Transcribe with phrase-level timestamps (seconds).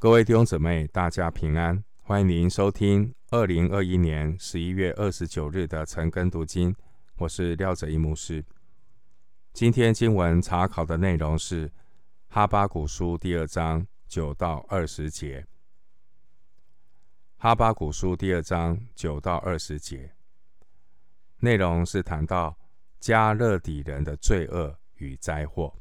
[0.00, 1.84] 各位弟兄姊妹，大家平安！
[2.00, 6.74] 欢迎您收听二零二一年十一月二十九日的晨更读经。
[7.18, 8.42] 我是廖哲一牧师。
[9.52, 11.70] 今天经文查考的内容是
[12.28, 15.46] 哈巴古书第二章九到二十节。
[17.36, 20.14] 哈巴古书第二章九到二十节，
[21.40, 22.56] 内容是谈到
[23.02, 25.76] 迦勒底人的罪恶与灾祸。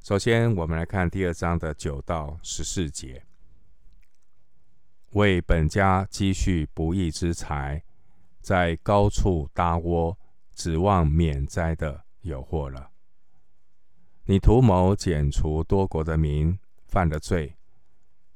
[0.00, 3.26] 首先，我们来看第二章的九到十四节：
[5.10, 7.82] 为本家积蓄不义之财，
[8.40, 10.16] 在高处搭窝，
[10.54, 12.90] 指望免灾的有祸了。
[14.24, 17.56] 你图谋剪除多国的民，犯了罪，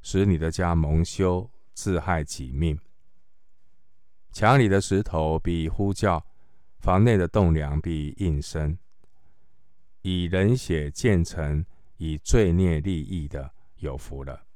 [0.00, 2.78] 使你的家蒙羞，自害己命。
[4.32, 6.24] 墙里的石头必呼叫，
[6.78, 8.78] 房内的栋梁必应声。
[10.10, 11.62] 以人血建成、
[11.98, 14.46] 以罪孽利益的，有福了。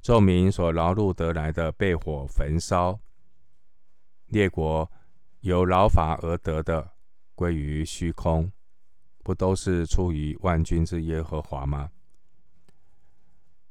[0.00, 3.00] 众民所劳碌得来的，被火焚烧；
[4.26, 4.88] 列国
[5.40, 6.92] 由劳乏而得的，
[7.34, 8.52] 归于虚空。
[9.24, 11.90] 不都是出于万军之耶和华吗？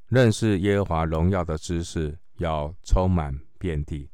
[0.08, 4.10] 认识耶和华荣耀的知识，要充满遍地，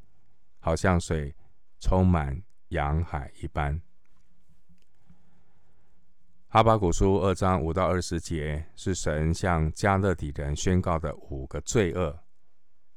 [0.60, 1.34] 好像水
[1.80, 3.82] 充满洋海一般。
[6.54, 12.16] 哈巴谷书二章五到二十节是神向迦勒底人宣告的五个罪恶，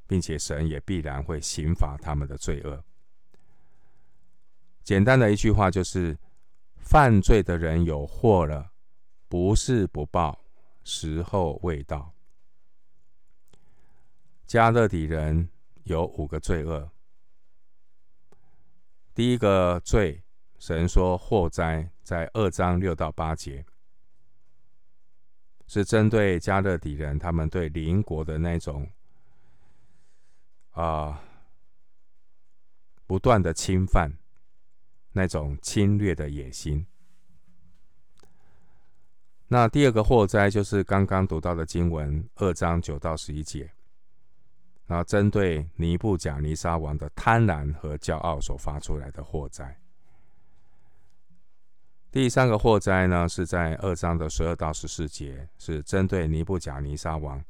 [0.06, 2.84] 并且神也必然会刑罚他们的罪恶。
[4.84, 6.16] 简单的一句话就是：
[6.76, 8.70] 犯罪的人有祸了，
[9.26, 10.38] 不是不报，
[10.84, 12.14] 时候未到。
[14.46, 15.48] 迦勒底人
[15.82, 16.88] 有五个罪恶，
[19.12, 20.22] 第一个罪。
[20.58, 23.64] 神说祸灾在二章六到八节，
[25.66, 28.88] 是针对迦勒底人他们对邻国的那种
[30.72, 31.22] 啊、
[33.06, 34.12] 不断的侵犯，
[35.12, 36.86] 那种侵略的野心。
[39.46, 43.72] 那第二个祸灾就是刚刚读到的经文二章九到十一节，
[44.86, 49.80] 然后针对尼布甲尼撒王的贪婪和骄傲所发出来的祸灾。
[52.18, 57.40] 第三个祸灾呢，是在二章的十二到十四节，是针对尼布甲尼撒王，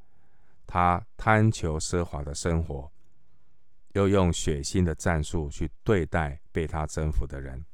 [0.67, 2.93] 他贪求奢华的生活，
[3.95, 7.65] 又用血腥的战术去对待被他征服的人。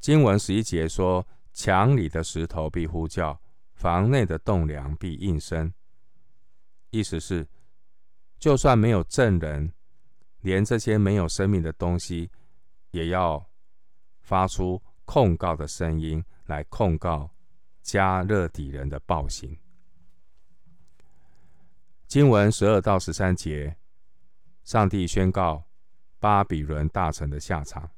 [0.00, 3.38] 经文十一节说：“墙里的石头必呼叫，
[3.74, 5.70] 房内的栋梁必应声。”
[6.88, 7.46] 意思是，
[8.38, 9.70] 就算没有证人，
[10.40, 12.30] 连这些没有生命的东西，
[12.92, 13.46] 也要。
[14.24, 17.30] 发出控告的声音来控告
[17.84, 19.56] 迦勒底人的暴行。
[22.08, 23.76] 经文十二到十三节，
[24.64, 25.64] 上帝宣告
[26.18, 27.90] 巴比伦大臣的下场。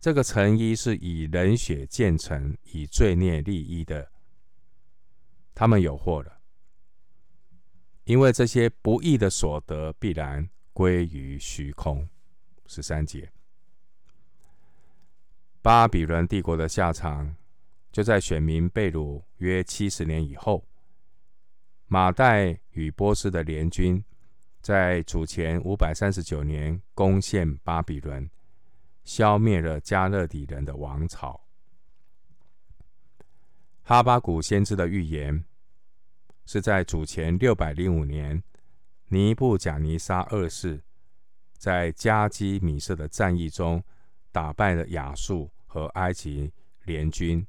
[0.00, 4.10] 这个城邑是以人血建成，以罪孽立异的。
[5.54, 6.40] 他们有祸了，
[8.04, 12.08] 因为这些不义的所得必然归于虚空。
[12.66, 13.30] 十三节。
[15.66, 17.34] 巴比伦帝国的下场，
[17.90, 20.64] 就在选民被掳约七十年以后。
[21.88, 24.00] 马代与波斯的联军，
[24.60, 28.30] 在主前五百三十九年攻陷巴比伦，
[29.02, 31.40] 消灭了迦勒底人的王朝。
[33.82, 35.44] 哈巴谷先知的预言，
[36.44, 38.40] 是在主前六百零五年，
[39.08, 40.80] 尼布甲尼撒二世
[41.58, 43.82] 在迦基米色的战役中，
[44.30, 45.50] 打败了亚述。
[45.76, 46.50] 和埃及
[46.84, 47.46] 联军，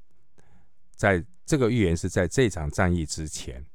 [0.97, 3.65] 在这个预言是在这场战役之前。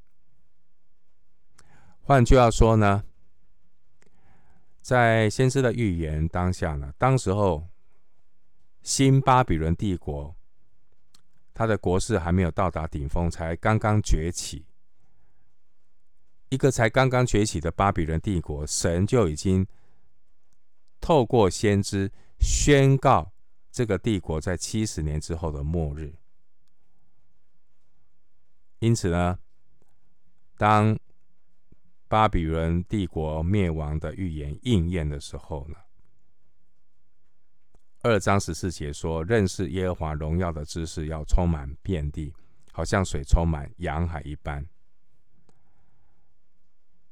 [2.03, 3.03] 换句话说呢，
[4.83, 7.67] 在先知的预言当下呢，当时候
[8.83, 10.37] 新巴比伦帝国，
[11.55, 14.67] 他的国势还没有到达顶峰，才刚刚崛起。
[16.51, 19.67] 一个才刚刚崛起的巴比伦帝国，神就已经
[21.01, 23.32] 透过先知宣告。
[23.73, 26.15] 这个帝国在七十年之后的末日，
[28.81, 29.39] 因此呢，
[30.59, 30.99] 当
[32.07, 35.77] 巴比伦帝国灭亡的预言应验的时候呢，
[38.03, 42.35] 二章十四节说：“认识耶和华荣耀的知识要充满遍地，
[42.73, 44.69] 好像水充满洋海一般。”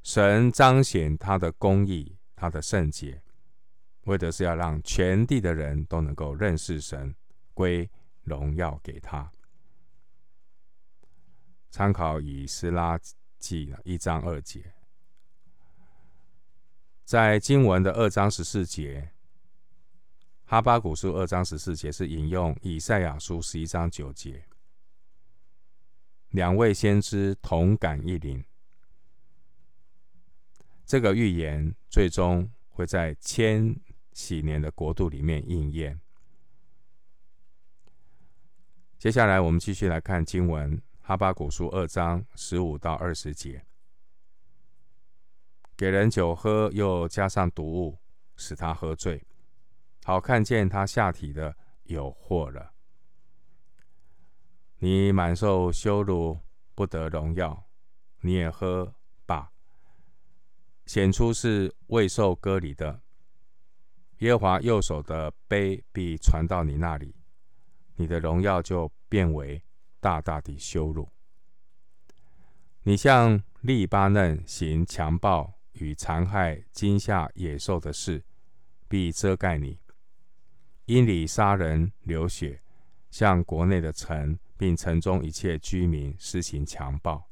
[0.04, 3.22] 神彰显他的公义，他的圣洁。
[4.04, 7.14] 为的是要让全地的人都能够认识神，
[7.54, 7.88] 归
[8.22, 9.30] 荣耀给他。
[11.70, 12.98] 参考以斯拉
[13.38, 14.72] 记一章二节。
[17.04, 19.10] 在经文的二章十四节，
[20.44, 24.44] 哈巴谷书二章十四节是引用以赛亚书十一章九节，
[26.30, 28.44] 两位先知同感一灵。
[30.84, 33.76] 这个预言最终会在千
[34.20, 35.98] 禧年的国度里面应验。
[38.98, 43.64] 接下来，我们继续来看经文，哈巴谷书二章十五到二十节。
[45.74, 47.98] 给人酒喝，又加上毒物，
[48.36, 49.26] 使他喝醉，
[50.04, 52.74] 好看见他下体的有祸了。
[54.76, 56.38] 你满受羞辱，
[56.74, 57.66] 不得荣耀，
[58.20, 58.94] 你也喝
[59.24, 59.50] 吧，
[60.84, 63.00] 显出是未受割礼的。
[64.20, 67.14] 耶和华右手的杯必传到你那里，
[67.96, 69.62] 你的荣耀就变为
[70.00, 71.10] 大大的羞辱。
[72.84, 75.52] 你向利巴嫩行强暴。
[75.74, 78.22] 与残害、惊吓野兽的事，
[78.86, 79.78] 必遮盖你；
[80.84, 82.60] 因你杀人流血，
[83.08, 87.30] 向国内的城，并城中一切居民施行强暴。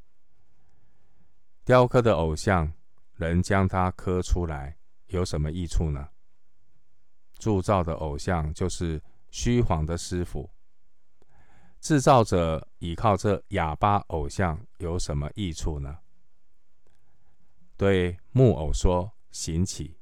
[1.65, 2.73] 雕刻的偶像，
[3.17, 6.09] 人将它刻出来，有什么益处呢？
[7.39, 10.51] 铸造的偶像就是虚晃的师傅。
[11.81, 15.99] 制造者倚靠这哑巴偶像，有什么益处呢？
[17.77, 19.97] 对木偶说：“行起。”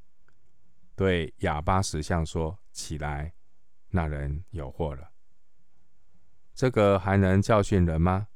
[0.97, 3.35] 对哑巴石像说：“起来。”
[3.91, 5.11] 那人有祸了。
[6.55, 8.29] 这个还能教训人吗？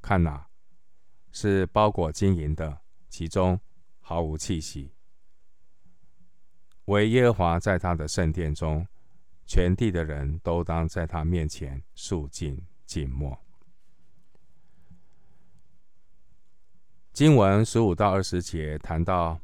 [0.00, 0.48] 看哪，
[1.30, 2.80] 是包裹金银的，
[3.10, 3.60] 其中
[4.00, 4.94] 毫无气息。
[6.88, 8.86] 惟耶和华在他的圣殿中，
[9.44, 13.38] 全地的人都当在他面前肃静静默。
[17.12, 19.38] 经文十五到二十节谈到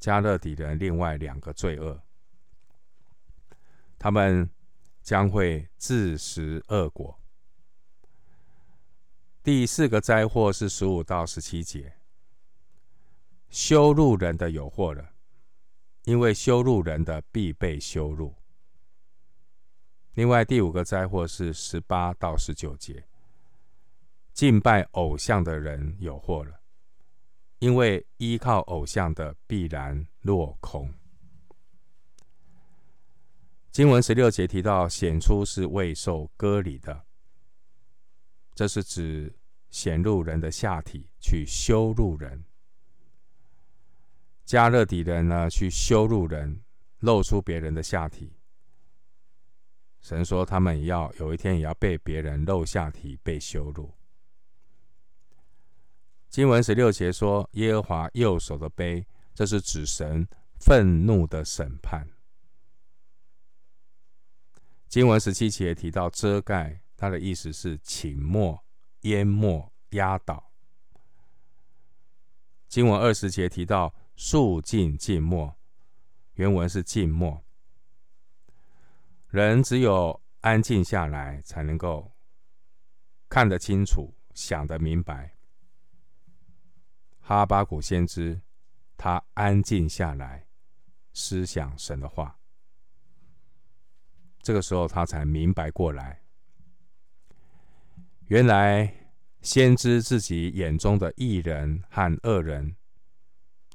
[0.00, 2.00] 迦勒底人另外两个罪恶，
[3.98, 4.48] 他们
[5.02, 7.20] 将会自食恶果。
[9.42, 11.96] 第四个灾祸是十五到十七节，
[13.50, 15.10] 羞辱人的有祸了，
[16.08, 18.34] 因为羞辱人的必被羞辱。
[20.14, 23.04] 另外第五个灾祸是十八到十九节，
[24.32, 26.62] 敬拜偶像的人有祸了。
[27.58, 30.94] 因为依靠偶像的必然落空。
[33.70, 37.04] 经文十六节提到显出是未受割礼的，
[38.54, 39.36] 这是指
[39.68, 42.44] 显露人的下体去羞辱人。
[44.48, 46.62] 加勒底人呢，去羞辱人，
[47.00, 48.32] 露出别人的下体。
[50.00, 53.92] 神说他们也要有一天也要被别人露下体，被羞辱。
[56.30, 60.26] 经文十六节说：“耶和华右手的杯，这是指神
[60.58, 62.08] 愤怒的审判。”
[64.88, 68.64] 经文十七节提到遮盖，它的意思是倾没、
[69.02, 70.50] 淹没、压倒。
[72.66, 75.56] 经文二十节提到肃静静默，
[76.34, 77.40] 原文是静默。
[79.28, 82.10] 人只有安静下来，才能够
[83.28, 85.36] 看得清楚、想得明白。
[87.20, 88.40] 哈巴谷先知，
[88.96, 90.48] 他安静下来，
[91.12, 92.40] 思想神的话。
[94.42, 96.20] 这个时候，他才明白过来，
[98.26, 98.92] 原来
[99.42, 102.74] 先知自己眼中的异人和恶人，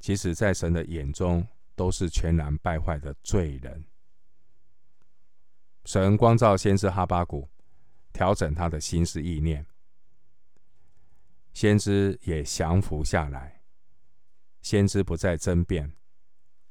[0.03, 3.85] 其实在神的眼中都是全然败坏的罪人。
[5.85, 7.47] 神光照先知哈巴谷，
[8.11, 9.65] 调整他的心思意念。
[11.53, 13.61] 先知也降服下来，
[14.61, 15.93] 先知不再争辩，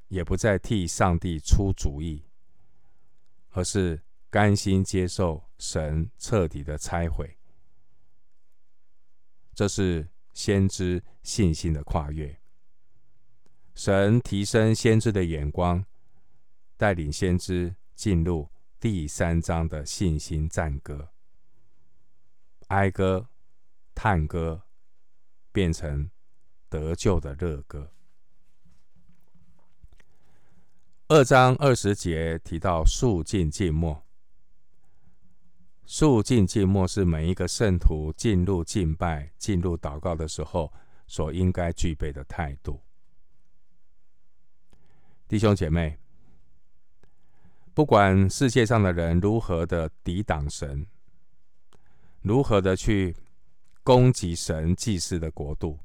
[0.08, 2.26] 也不再替上帝出主意，
[3.52, 7.38] 而是甘心接受神彻底的拆毁。
[9.54, 12.41] 这是先知信心的跨越。
[13.74, 15.84] 神提升先知的眼光，
[16.76, 18.48] 带领先知进入
[18.78, 21.10] 第三章的信心赞歌，
[22.68, 23.28] 哀歌、
[23.94, 24.62] 叹歌。
[25.54, 26.10] 变成
[26.70, 27.92] 得救的乐歌。
[31.08, 34.02] 二章二十节提到肃静静默，
[35.84, 40.72] 肃静静默是每一个圣徒进入敬拜、进入祷告的时候
[41.06, 42.80] 所应该具备的态度。
[45.32, 45.98] 弟兄姐妹，
[47.72, 50.86] 不管世界上的人如何的抵挡神，
[52.20, 53.16] 如何的去
[53.82, 55.78] 攻击神祭祀的国度。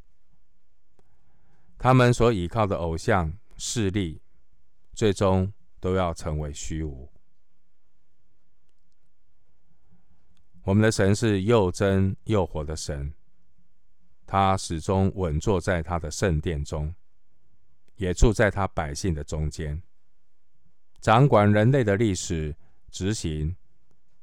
[1.78, 4.20] 他们所倚靠的偶像势力，
[4.94, 7.10] 最终都要成为虚无。
[10.64, 13.14] 我们的神是又真又活的神，
[14.26, 16.94] 他始终稳坐在他的圣殿中，
[17.98, 19.82] 也住在他百姓的中间，
[21.02, 22.56] 掌管人类的历史，
[22.90, 23.56] 执行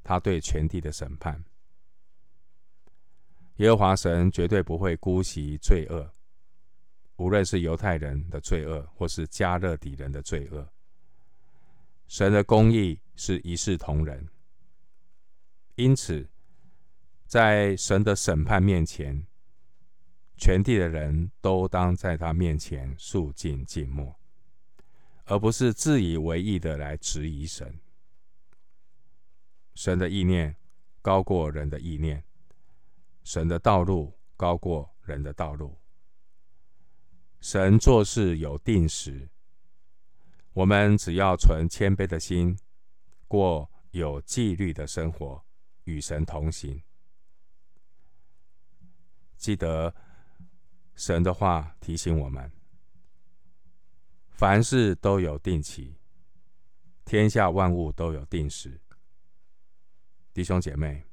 [0.03, 1.45] 他对全地的审判。
[3.57, 6.13] 耶和华神绝对不会姑息罪恶，
[7.17, 10.69] 无论是犹太人的罪恶，或是迦勒底人的罪恶，
[12.09, 14.29] 神的公义是一视同仁。
[15.77, 16.29] 因此，
[17.27, 19.25] 在神的审判面前，
[20.37, 24.19] 全地的人都当在他面前肃静静默，
[25.25, 27.79] 而不是自以为意的来质疑神。
[29.75, 30.57] 神的意念
[31.01, 32.25] 高过人的意念，
[33.23, 35.79] 神的道路高过人的道路。
[37.41, 39.29] 神做事有定时，
[40.53, 42.59] 我们只要存谦卑的心，
[43.29, 45.45] 过有纪律的生活，
[45.85, 46.83] 与神同行。
[49.37, 49.95] 记得
[50.95, 52.51] 神的话提醒我们：
[54.31, 55.97] 凡事都有定期，
[57.05, 58.81] 天下万物都有定时。
[60.33, 61.05] 弟兄姐妹，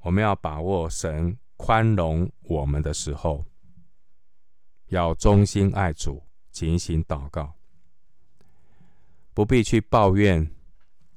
[0.00, 3.44] 我们要把握神宽容我们的时候，
[4.86, 7.54] 要忠心爱主，警醒祷告，
[9.34, 10.50] 不必去抱怨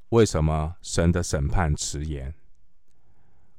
[0.10, 2.34] 为什么神的审判迟延。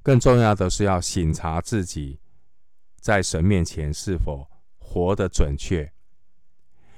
[0.02, 2.18] 更重要的是要省察自己
[3.02, 5.92] 在神面前是否活得准确，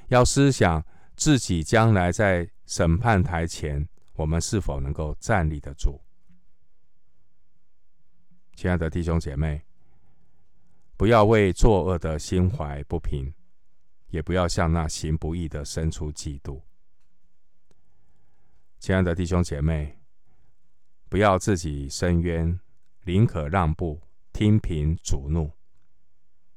[0.09, 0.85] 要思想
[1.17, 5.99] 自己将来在审判台前，我们是否能够站立得住。
[8.55, 9.63] 亲爱的弟兄姐妹，
[10.99, 13.33] 不要为作恶的心怀不平，
[14.09, 16.61] 也不要向那行不义的生出嫉妒。
[18.79, 19.99] 亲爱的弟兄姐妹，
[21.09, 22.61] 不要自己伸冤。
[23.07, 24.03] 宁可让步，
[24.35, 25.51] 听凭主怒，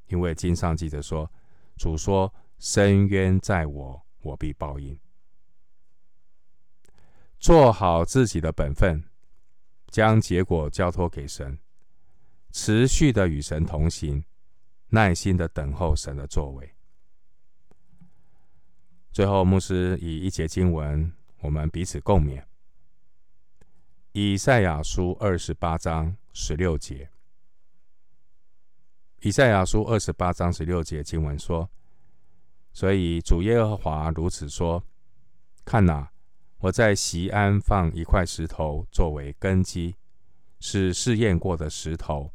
[0.08, 1.32] 因为经上记着说
[1.78, 5.00] ：“主说，深渊在我，我必报应。”
[7.40, 9.04] 做好自己的本分，
[9.90, 11.60] 将结果交托给神，
[12.52, 14.24] 持续的与神同行，
[14.90, 16.74] 耐心的等候神的作为。
[19.12, 21.12] 最后，牧师以一节经文，
[21.42, 22.44] 我们彼此共勉。
[24.14, 27.10] 以赛亚书二十八章十六节，
[29.22, 31.68] 以赛亚书二十八章十六节经文说
[32.72, 34.84] ：“所以主耶和华如此说：
[35.66, 36.12] 看哪，
[36.60, 39.96] 我在锡安放一块石头作为根基，
[40.60, 42.32] 是试验过的石头，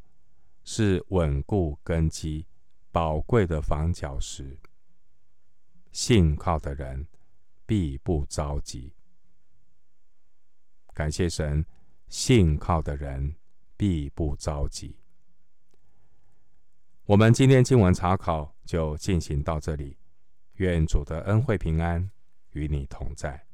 [0.65, 2.47] 是稳固根基、
[2.91, 4.59] 宝贵的房角石。
[5.93, 7.07] 信靠的人
[7.65, 8.93] 必不着急。”
[10.93, 11.65] 感谢神，
[12.09, 13.37] 信靠的人
[13.77, 14.97] 必不着急。
[17.05, 19.99] 我们今天经文查考就进行到这里，
[20.59, 22.09] 愿主的恩惠平安
[22.53, 23.45] 与你同在。